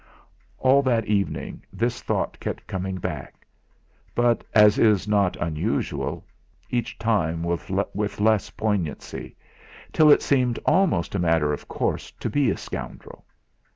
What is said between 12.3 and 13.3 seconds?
be a scoundrel.